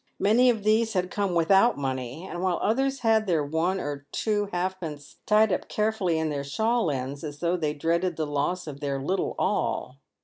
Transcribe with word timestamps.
Many 0.17 0.49
of 0.49 0.63
these 0.63 0.93
had 0.93 1.11
come 1.11 1.35
without 1.35 1.77
money, 1.77 2.27
while 2.33 2.57
others 2.63 3.01
had 3.01 3.27
their 3.27 3.43
one• 3.45 3.77
or 3.79 4.07
two 4.11 4.47
halfpence 4.51 5.17
tied 5.27 5.53
up 5.53 5.69
carefully 5.69 6.17
in 6.17 6.31
their 6.31 6.43
shawl 6.43 6.89
ends, 6.89 7.23
as 7.23 7.37
though 7.37 7.55
they 7.55 7.75
dreaded 7.75 8.15
the 8.15 8.25
loss 8.25 8.65
of 8.65 8.79
their 8.79 8.99
little 8.99 9.35
all. 9.37 9.97